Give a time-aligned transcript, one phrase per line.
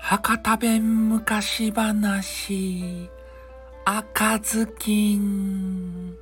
[0.00, 3.10] 博多弁昔話
[3.84, 6.16] 赤ずきん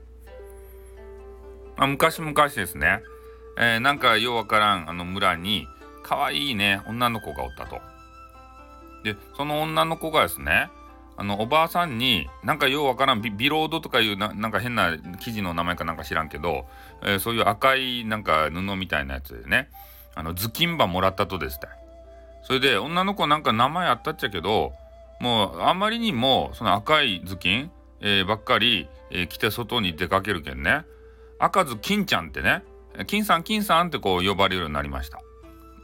[1.77, 3.03] あ昔々ですね、
[3.57, 5.69] えー、なんかようわからんあの村に
[6.03, 7.81] 可愛いね女の子がおったと。
[9.05, 10.71] でその女の子がですね
[11.17, 16.67] あのおばあさんになんかようわからんビロードとかいうなんか変な生地の名前かなんか知らんけど、
[17.03, 19.69] えー、そういう赤いなんか布みたいなやつでね。
[20.17, 21.69] あの頭巾ばもらったとですって。
[22.43, 24.73] それで女の子なんか名前あったっちゃけど
[25.21, 30.85] もうあまりにもその赤い頭巾、えー、ばっかり、えー、着て外に出かけるけんね。
[31.39, 32.63] 赤ず金ちゃんってね
[33.07, 35.21] 金さん金さんってこう呼ばれるようになりました。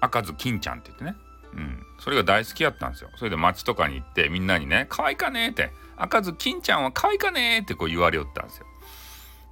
[0.00, 1.16] 赤ず金ちゃんって言ってね。
[1.54, 1.86] うん。
[2.00, 3.10] それが大好きやったんですよ。
[3.16, 8.66] それで街とかに行ってみんなにね可愛いかねって赤ず金ちゃんは可愛いかねってこう言われよったんですよ。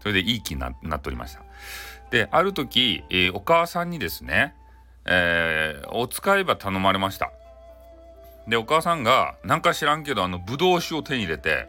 [0.01, 1.43] それでいい気になっておりました。
[2.11, 4.55] である時、えー、お母さんにですね
[5.11, 7.33] えー、お使いば頼まれました
[8.47, 11.69] でお母さんがなんか知らんけどあのブドウ酒を手に入れて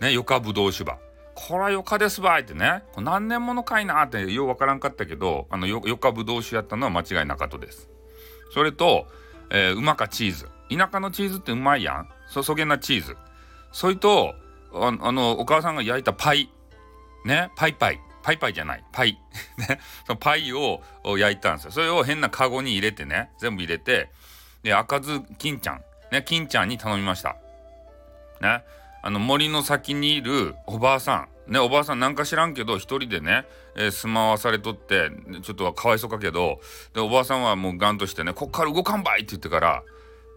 [0.00, 0.98] ねよかぶどう酒ば
[1.34, 7.88] こらよかですばいってねこれ何年ものかいなってようわからんかったけどあのよよかぶどう酒やったのは間違いなかったです。
[8.50, 9.06] それと、
[9.50, 10.48] えー、うまかチーズ。
[10.70, 12.08] 田舎のチーズってうまいやん。
[12.28, 13.16] そそげなチーズ。
[13.72, 14.34] それと
[14.72, 16.50] あのお母さんが焼いたパイ。
[17.24, 17.50] ね？
[17.56, 18.00] パイパイ。
[18.22, 19.18] パイパイじゃない、パイ。
[19.56, 19.80] ね？
[20.06, 20.82] そのパイを
[21.16, 21.70] 焼いたんですよ。
[21.70, 24.10] それを変なカゴに入れてね、全部入れて、
[24.62, 27.36] で、赤ず金ちゃん、ね、金ちゃんに頼みました。
[28.42, 28.62] ね？
[29.02, 33.46] あの森の先にいるおばあさん、ね、おばあさんなんか知らんけど、一人でね、
[33.78, 35.10] えー、住まわされとって、
[35.42, 36.60] ちょっとはかわいそうかけど、
[36.94, 39.82] で、おばあさんはもうガンとしてね、こっから動かんばいって言ってから、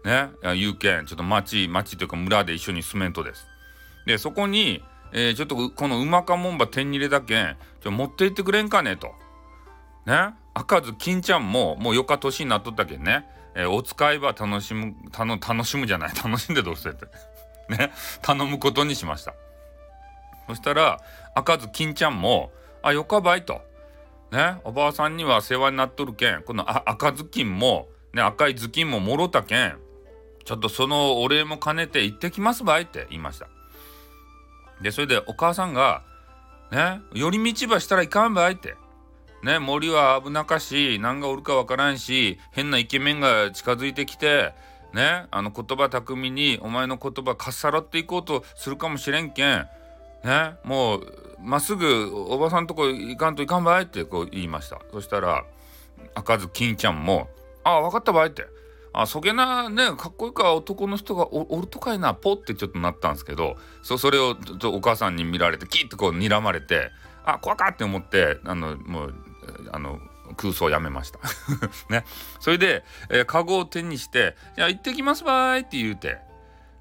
[0.04, 3.46] ね、言うけん、ちょっと町、町というか村で一緒に住めんとです。
[4.06, 4.82] で、そこに、
[5.12, 9.12] えー、ちょっとこのうまかもんば手に入れだけんちょ持って行ってくれんかねと。
[10.06, 17.06] ね赤ず金ちゃんももう4日年になっとったけんね、えー、お使いは楽しむたの楽しむじゃない楽しんでどうせって
[17.68, 19.34] ね頼むことにしました
[20.48, 21.00] そしたら
[21.34, 22.50] 赤ず金ちゃんも
[22.82, 23.60] 「あよかばい」と。
[24.30, 29.76] ねおばあさんには世話になっとるけんこの赤ずきんも、ね、赤い頭巾ももろたけん
[30.44, 33.48] ちょっとそのお礼も兼ねて行ってきますばいって言いました。
[34.80, 36.02] でそれでお母さんが
[36.72, 38.76] 「ね寄り道ばしたらいかんばい」って。
[39.42, 44.54] ね森は危なかし何がおるかわからんし変なイケメンが近づいてきて
[44.94, 49.66] ねあの言葉巧みにお前の言葉かっさらっていこうとするかもしれんけん
[50.24, 54.80] ねもうまっすぐおばさんとこ行かんといかんばいってこう言いました。
[54.92, 55.44] そしたら
[56.14, 57.28] 赤ず金ちゃんも
[57.64, 58.46] 「ああ分かったばい」って。
[58.94, 66.90] あそげなねかっこいいか男の人がおるとかいなポってちょっとなったんですけどそそれをちょお母さんに見られてキッとこう睨まれて
[67.24, 69.14] あ怖かって思ってあのもう
[69.72, 69.98] あの
[70.36, 71.18] 空想をやめました。
[71.90, 72.04] ね。
[72.40, 76.18] それで、えー、カゴを手にして「じゃあ行ってきますばい」って言うて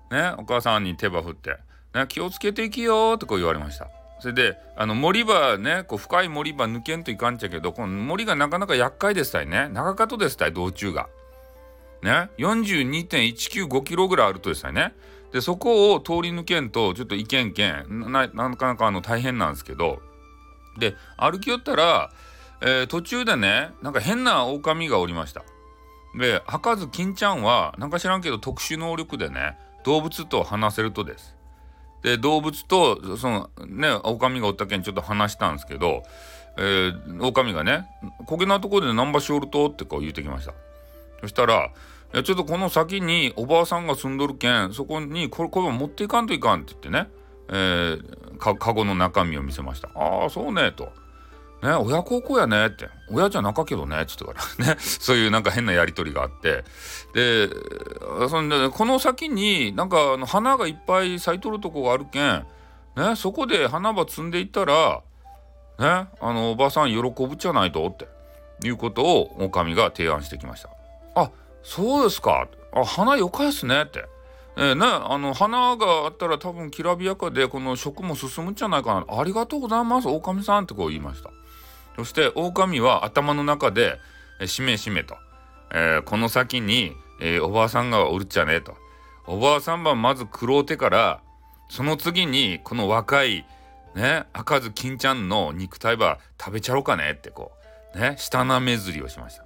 [0.10, 1.58] ねお母さんに手羽振って
[1.96, 3.88] 「ね、気をつけていきよ」ってこう言われました。
[4.22, 9.68] それであの森場ねこう深い森場抜けんといかんちゃけどこの森がなかなか厄介ですたいね。
[9.70, 11.10] 長かとですたい道中が。
[12.04, 12.30] ね。
[12.38, 14.94] 42.195キロぐらいあるとですね。
[15.34, 18.12] でそこを通り抜けんとちょっと行けんけん。
[18.12, 20.00] なかなかあの大変なんですけど。
[20.78, 22.12] で歩きよったら、
[22.62, 25.44] えー、途中でねなんか変な狼がおりました。
[26.20, 31.41] で博ず金ちゃんはなんか知らんけど特殊能力でね動物と話せるとです。
[32.04, 36.04] で動物とそのね狼がおったけんちょっと話したんですけど、
[36.58, 37.88] えー、狼がね
[38.26, 40.54] 「こげなとこで何場所おると?」ってこう言ってきました
[41.22, 41.72] そしたら
[42.14, 47.10] いやちょっとこの先におばあさんが住んどるけんそこにこれこれ持っていかんといかんって言ってね、
[47.50, 50.92] えー、かカゴの中身を見せましたああそうねと。
[51.64, 52.90] ね、親孝行やねって。
[53.10, 54.66] 親じゃなかけどねっつってから。
[54.66, 54.78] ね。
[54.80, 56.64] そういうなんか変なやり取りがあって。
[57.14, 57.50] で
[58.30, 62.46] そんでこの先になんかあの花がいっぱい咲いとるとこがあるけん、
[62.96, 65.02] ね、そこで花ば摘んでいったら
[65.78, 68.08] ねあのおばさん喜ぶじゃないとって。
[68.64, 70.70] いうことを狼が提案してきました。
[71.16, 71.32] あ
[71.64, 72.48] そうですか。
[72.74, 74.06] あ花よかですねって。
[74.58, 79.20] えー、ね、あの花があったら多分きらびやかでこの食も進むんじゃないかな。
[79.20, 81.32] ありがとうございます狼さんってこう言いました。
[81.96, 84.00] そして狼は頭の中で
[84.48, 85.18] 「しめしめ」と、
[85.72, 88.76] えー、この先に、えー、おばあさんがおるっちゃねと。
[89.28, 91.22] おばあさんはまず苦労てから
[91.70, 93.46] その次にこの若い
[93.96, 97.52] ね赤ず金ちゃんの肉体は食べちゃろうかねってこ
[97.96, 99.46] うね舌なめずりをしました。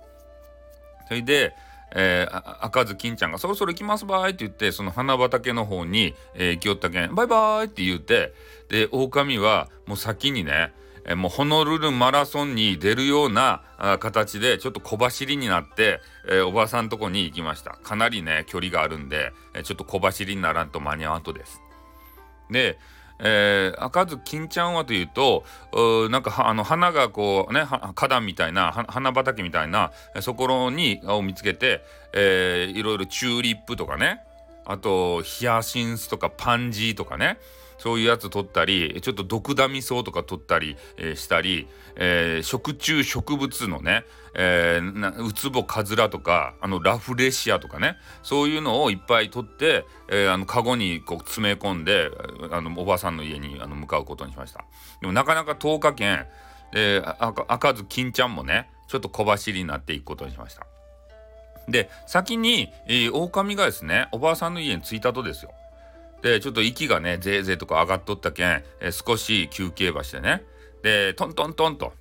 [1.07, 1.53] それで、
[1.93, 8.33] えー、赤ず金ちゃんが「そろそろ行きますばい」って言ってその花畑の方に、えー、行きよったけん「バイバイ」って言うて
[8.69, 10.73] で狼はもう先にね、
[11.05, 13.61] えもうホノルルマラソンに出るような
[13.99, 17.71] 形でちょっと小走りになって、えおばさんとこに行きました。
[17.71, 21.61] かなりね距離があるんで、えちょっと小走りにならんと間に合わんとです。
[22.49, 22.77] で
[23.19, 25.45] えー、赤ず金ちゃんはというと
[26.09, 29.91] なんかあの花がこうね花壇みたいな花畑みたいな
[30.21, 31.81] そこにを見つけて、
[32.13, 34.19] えー、いろいろチューリップとかね
[34.65, 37.37] あとヒヤシンスとかパンジーとかね
[37.77, 52.11] そういうやつ取ったりちょっと毒ダミソウとか取ったり、えー、したり、えー、食虫植物のね、えー、ウツボカズラとかあのラフレシアとかねそういうのをいっぱい取って、えー、あのカゴにこう詰め込んで
[52.51, 54.65] あのおばさんの家にあの向かうことにしました。
[55.01, 56.27] でもなかなか10日間、
[56.73, 60.65] えー、赤ず金ちゃんもねちょっと小走りになっていくことにしました。
[61.67, 65.51] で先に、えー、狼がですねおばあさんの家に着いたとですよ。
[66.25, 70.43] でちょっと息がねぜいぜいとか上がっとったけん、え、少し休憩ばしてね。
[70.81, 71.93] でトントントンと。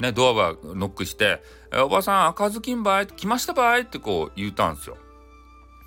[0.00, 1.42] ねドアはノックして
[1.72, 4.98] 「えおばさん赤ずきんばい来ましたばい」ってこう言うたんすよ。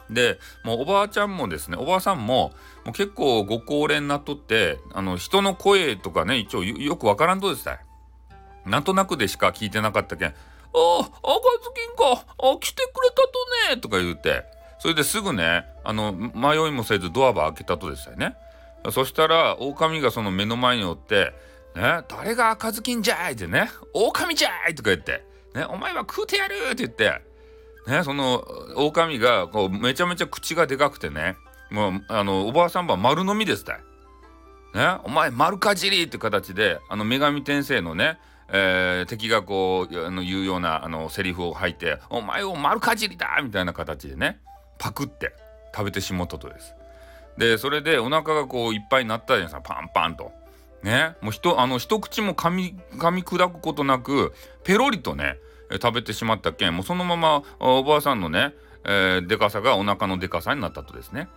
[0.10, 2.52] でもうおばあちゃんもですねおばあさんも
[2.84, 7.78] もう結構ご高齢になっとってあの人の声とかね一応よくわからんとですね
[8.66, 11.14] なんとなくでしか聞いてなかったけん「ああ赤ず
[11.76, 12.26] きんか。
[12.40, 13.16] あ来てくれた
[13.70, 14.61] とね」とか言うて。
[14.82, 18.36] それですぐねあの迷いもせずドアば開けたとですよね
[18.92, 21.34] そしたら狼がその目の前におって
[21.76, 25.24] 「ね誰が赤ずきんじゃい!」ってね「狼じゃい!」とか言って
[25.54, 27.22] 「ねお前は食うてやる!」って言って
[27.86, 28.44] ねその
[28.76, 31.38] 狼がこうめちゃめちゃ口がでかくてね
[31.70, 33.80] もうあのおばあさんは丸飲みですたい。
[34.74, 38.18] ねお前丸かじりって形であの女神転生のね
[38.54, 44.42] えー、敵がこうあの言うようなあのセリフを吐いて「お前を丸かじりだ!」みたいな形でね
[44.82, 45.34] パクって
[45.74, 46.76] 食べてしまったとです。
[47.38, 50.32] でそれでお腹がこういっぱいになったじゃないですかパンパンと。
[50.82, 54.34] ねもう一あの一口も噛み噛み砕くことなく
[54.64, 55.38] ペロリとね
[55.72, 61.30] 食べてしまったけんもうそのままおばあさんのね、えー、でかさがお腹のでかさになったとですね。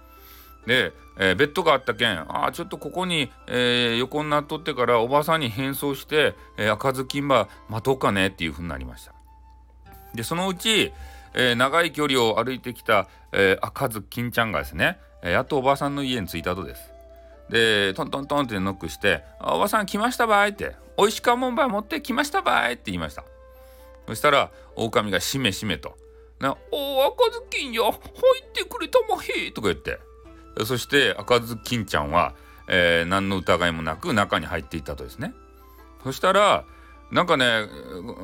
[0.66, 9.12] で、えー、ベッドがあったけんあちょっとここに、えー、横になっとってからおばあさんに変装して、えー、赤ずきんば待とうかねっていうふうになりました。
[10.14, 10.92] でそのうち、
[11.34, 16.94] えー、長い距離を歩いてきた、えー、赤ずきんちゃんがですね、えー、やっとおばさんの家に着いたとです。
[17.50, 23.24] でトントントンってノックして「おばさん来ましたばい」って「おいしかもんばい持ってきましたばい」って言いました。
[24.06, 25.96] そしたら狼がしめしめと
[26.40, 27.92] 「なお赤ずきんよ。
[27.92, 28.00] 入っ
[28.52, 30.00] てくれたまへ」とか言って。
[30.64, 32.34] そして赤ずきんちゃんは、
[32.68, 35.34] えー、何の疑いもなく中に入っていったとですね。
[36.02, 36.64] そしたら
[37.10, 37.66] なんかね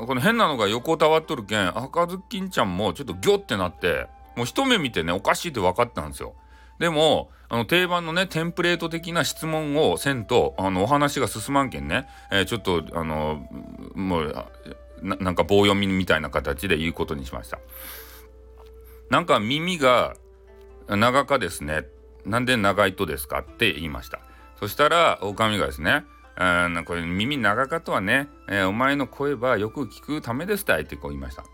[0.06, 6.35] この変なのが横たわっとるけん赤ずきんちゃんもちょっとギョってなってもう一目見てねおかしいって分かったんですよ。
[6.79, 13.47] でもあの定番のねテンプレート的な質問をせんとあのお話が進まんけんね、えー、ちょっとあの
[13.94, 14.47] もう
[15.03, 17.59] なんか棒読みみたいな形で言うことにしました。
[19.11, 20.15] なんか耳が
[20.88, 21.87] 長かですね。
[22.25, 24.21] なんで長いとですかって言いました。
[24.59, 26.05] そしたら狼がですね
[26.41, 31.45] うんこれ耳長かとはね、えー、お前の声はよく聞くためですたいってこう言いました。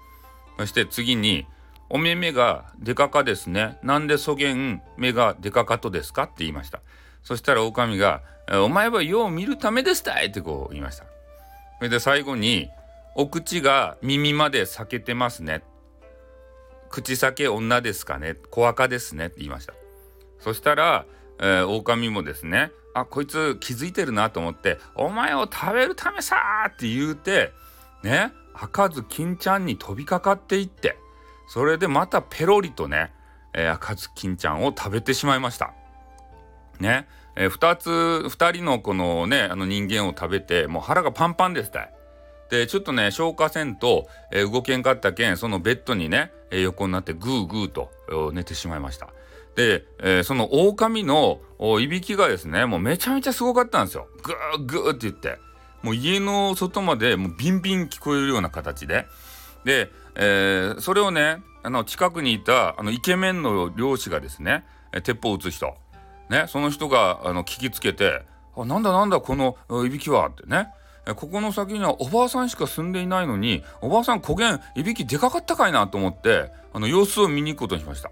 [0.58, 1.44] そして次に
[1.90, 3.78] お目目がでかかですね。
[3.82, 6.80] なんでそげん目がでかかとですかって言いました。
[7.24, 11.04] そしたら狼がお前はよう見るためですたいってこう言いました。
[11.78, 12.70] それで最後に
[13.16, 15.64] お口が耳まで裂けてますね。
[16.90, 18.36] 口裂け女ですかね。
[18.50, 19.74] 小赤ですねって言いました。
[20.38, 21.06] そしたら、
[21.40, 26.36] えー、狼もですねあこいつ気づいてるなと思って「お前を食べるためさ!」
[26.68, 27.52] って言うて
[28.02, 30.96] ね開かず金ちゃんに飛びかかっていって
[31.46, 33.12] それでまたペロリとね、
[33.52, 35.72] えー、赤ず金ちゃんを食べてしまいました。
[36.80, 41.88] ね、えー、2つ2人のこのねあの人間を食べてもう腹がパンパンですた。
[42.50, 47.90] でちょっとね消化せんと、えー、動けんかったけんそのベッドにね、えー、横になってグーグーと
[48.32, 49.08] 寝てしまいました。
[49.56, 51.40] で、えー、その狼の
[51.80, 54.06] いびきがですねもうめちゃめちゃすごかったんですよ。
[54.22, 55.38] グーグーって言って
[55.82, 59.06] もう家の外までもうビンビン聞こえるような形で
[59.64, 64.64] で、えー、それをねあの近くにいたあのイケメンの漁師がですね
[65.02, 65.74] 鉄砲を撃つ人
[66.28, 68.22] ねその人があの聞きつけて
[68.56, 70.68] 「あなんだなんだこのいびきは」ってね
[71.14, 78.10] ここの先にはおばあさんしか住んでいないのにおばあさん焦げんいびきでかかったかいなと思ってあの様子を見に行くことにしました。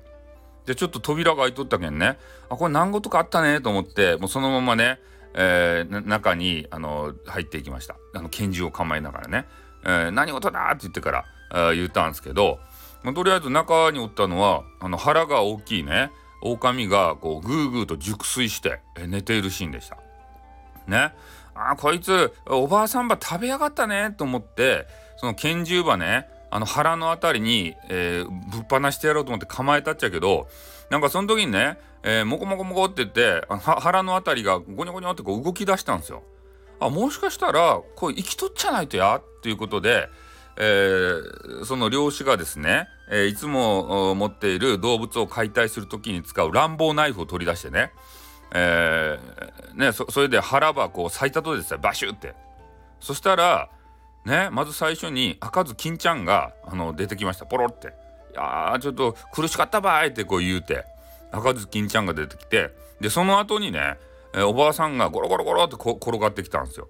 [0.67, 2.19] でちょっと扉が開いとったけんね。
[2.49, 4.99] あこれ何事かあったねと思ってもうそのままね、
[5.35, 7.97] えー、中にあの入っていきました。
[8.15, 9.47] あの拳銃を構えながらね、
[9.85, 12.59] えー、何事だって言ってからあ言ったんですけど、
[13.03, 16.11] まあ、とりあえず中におったのはあの腹が大きいね
[16.43, 19.99] 狼がこうグーグーと熟睡して寝ているシーンでした。
[20.87, 21.15] ね。
[21.55, 30.47] あこいつおばあさんば食べやがったねと思ってその拳銃ばねあの腹のあたりに、えー、ぶっ放してやろうと思って構えたっちゃけど
[30.89, 36.23] なんかその時にね、えー、モコモコモコって言って腹のあたりがゴニョゴニョってこう動き出したんですよ。
[36.79, 40.09] あもしかしたらこう生きとっちゃないとやっていうことで、
[40.57, 47.91] えー、その漁師がですね、えー、いつも持っている動物を解体する時に使う乱暴ナイフを取り出してね,、
[48.55, 52.37] えー、ねそれで腹ばこう裂いたとですよバシュって
[53.01, 53.71] そしたら
[54.25, 57.89] ねまず最初に赤ず金ちゃんがあの出てきましたポロって
[58.33, 60.85] 「いやちょっと苦しかったばい」ってこう言うて
[61.31, 63.99] 赤ず金ちゃんが出てきてでその後にね、
[64.33, 66.89] えおばあさんがゴロゴロゴロって転がってきたんですよ。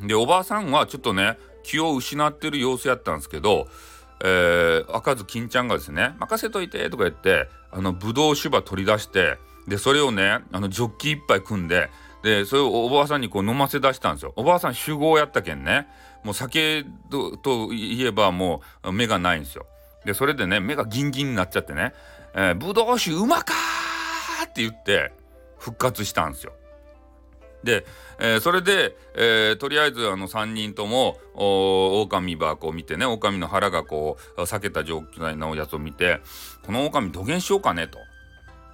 [0.00, 3.68] でおばあさんはちょっとね気を失ってる様子やったんですけど、
[4.22, 11.90] えー、赤ず金ちゃんがですね「任せといて」とか言ってあのブドウ酒場取り出してでそれをねあのジョッキ一杯組んで
[12.22, 14.32] でそれをおばあさんにこう飲ませ出したんですよ。
[14.36, 15.86] おばあさん酒豪やったけんね
[16.24, 16.84] もう酒
[17.42, 19.66] といえばもう目がないんですよ。
[20.04, 21.94] でそれでね目がギンギンになっちゃってね
[22.34, 23.54] 「えー、ブドウ酒うまか!」
[24.44, 25.12] って言って
[25.58, 26.52] 復活したんですよ。
[27.62, 27.86] で、
[28.18, 36.20] えー、それで、えー、とりあえずあの3人とも狼ばこう見てね狼の腹がこう裂けた状態のやつを見て
[36.64, 37.98] この狼土下しようかねと。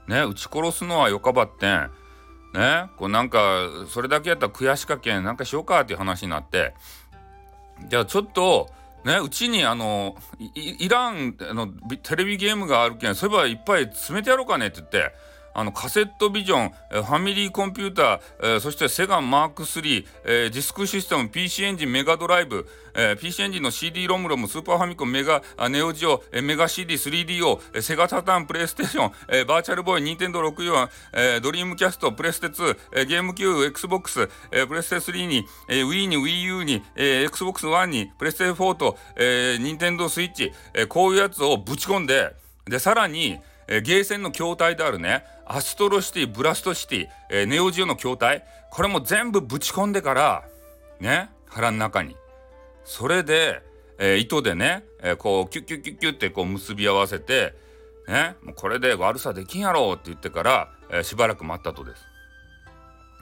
[0.08, 1.90] ね撃ち殺すのはよかばってん。
[2.52, 6.74] ねこうなんかそれだけやったら悔しかけんなんかしようかっていう話になって
[7.88, 8.68] じゃあちょっと
[9.04, 10.16] ねうちにあの
[10.54, 11.68] いらんあの
[12.02, 15.29] テレビゲームがあるけんそういえばいっぱい詰めてやろうかねって言って。
[15.54, 42.34] あのカセットビジョン、ファミリーコンピューター、そしてセガマーク3、えー、ディスクシステム PC エンジンメガドライブ、えー、PC エンジンの CD ロムロムスーパーファミコンメガネオジオ、えー、メガ CD3DO、えー、セガサターンプレイステーション、えー、バーチャルボーイニンテンドー64、え、ドリームキャストプレステ2、えー、ゲーム Q、XBOX、えー、プレステ3に、えー、Wii に WiiU に、えー、Xbox One にプレステ4と、えー、ニンテンドースイッチ、えー、こういうやつをぶち込んで
[42.66, 43.40] でさらに
[43.70, 50.42] え、ゲーセンの筐体であるねアストロシティブラストシティ、え、ネオジオの筐体これも全部ぶち込んでから
[50.98, 52.16] ね腹の中に
[52.84, 53.62] それで、
[53.98, 57.54] え、糸でね、え、こうキュッキュッキュッキュッってこう結び合わせて
[58.08, 62.02] ねもうこれで悪さできんやろって言ってから、え、しばらく待ったとです。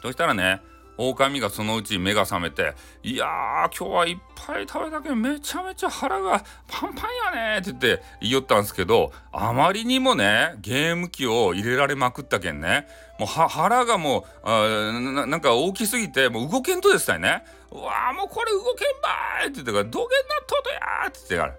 [0.01, 0.63] そしたらね
[0.99, 3.29] 狼がそのうち目が覚めて「いやー
[3.67, 12.89] 今日はいっぱい食べたけどめちゃめちゃ腹がパンパンやね」って言って言いよったんですけどあまりにもねゲーム機を入れられまくったけんね
[13.19, 14.93] もう腹がもうあ
[15.27, 20.79] なんか大きすぎてもう動けんとですね「うわーもうこれ動けんばい!」って言ってから「どげんなっととや!」
[21.09, 21.55] って言ってから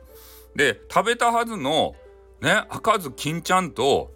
[0.55, 1.95] で食べたはずの
[2.41, 4.11] ね赤ず金ちゃんと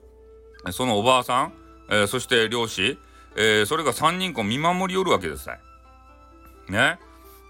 [0.71, 1.53] そのおばあさん、
[1.89, 2.97] えー、そして漁師
[3.35, 5.59] えー、それが3人こう見守りよるわけですね。
[6.69, 6.99] ね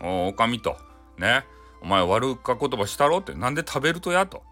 [0.02, 0.78] おおかみと。
[1.18, 1.46] ね。
[1.82, 3.34] お前悪か言葉したろって。
[3.34, 4.44] なんで食べるとやと。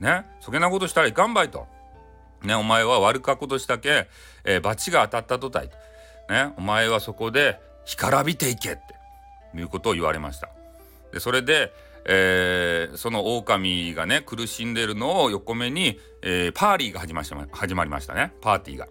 [0.00, 0.26] ね。
[0.40, 1.66] そげなことしたらいかんばいと。
[2.42, 2.54] ね。
[2.54, 4.08] お前は悪かことしたけ、
[4.44, 5.70] えー、罰が当たったとたい。
[6.30, 6.52] ね。
[6.56, 8.94] お前はそこで干からびていけって
[9.56, 10.48] いうことを言われました。
[11.12, 11.72] でそれで、
[12.04, 18.86] えー、その狼がね苦しんでるのを横目に、えー、パーリーが始ま始まりましたねパーティーが。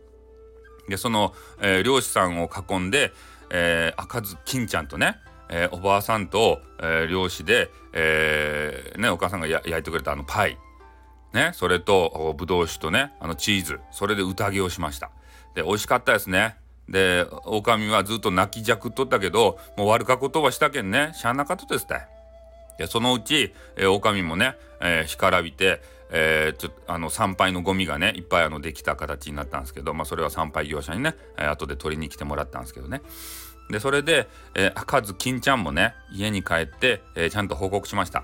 [0.87, 3.13] でその、えー、漁師さんを囲んで、
[3.49, 5.17] えー、赤ず金ちゃんとね、
[5.49, 10.57] えー、おばあさんと、えー、漁師で、えー、ね、お母さんが焼いてくれたあのパイ、
[11.33, 13.79] ね、それとぶどう酒とねあのチーズ。
[13.91, 15.11] それで宴をしました。
[15.55, 16.57] で美味しかったですね。
[16.89, 21.11] で狼はずっと泣きじゃくっとったけどもう悪か言葉したけんね。
[21.13, 22.07] しゃあなかったですたい
[22.77, 33.01] でそのうち、えー、狼もね、えー、干からびてえー、ちょあの参拝のゴミがねいっぱいあのできた形になったんですけど、まあ、それは参拝業者にね、えー、後で取りに来てもらったんですけどね。
[33.69, 38.23] でそれで、えー、赤ず金ちゃんもね家に帰って、えー、ちゃんと報告しました。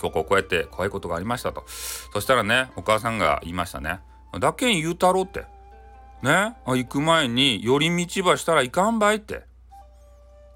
[0.00, 1.64] こここうやって怖いことがありましたと。
[1.66, 4.00] そしたらねお母さんが言いましたね。
[4.40, 5.46] だけん言うたろって。
[6.22, 6.56] ね？
[6.66, 9.44] 行く前に寄り道ばしたらいかんばいって。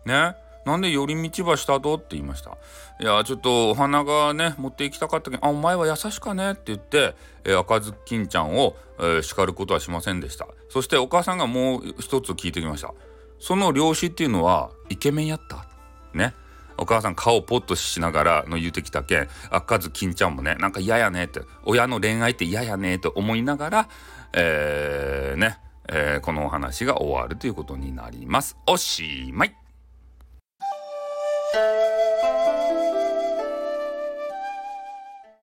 [0.05, 0.35] ね？
[0.65, 2.57] なんで寄り道ばしたとって言いました？
[3.01, 7.15] いや、ちょっとお花がね、持って行きたかったけど、あ、お前は優しかねって言って、
[7.45, 10.47] えー、赤ずきんちゃんを、えー、叱ることはしませんでした。
[10.69, 12.95] そしてお母さんがもう一つ聞いてきました。
[13.39, 15.67] その漁師っていうのはイケメンやった？
[16.15, 16.35] ね。
[16.79, 23.89] お母さん顔ポッとしながらの言うてきたけん赤ずきんちゃんもねなんか嫌やねって親の恋愛って嫌やねと思いながら
[24.33, 29.55] えー、ね、えー、このお話が終わるということになりますおしまい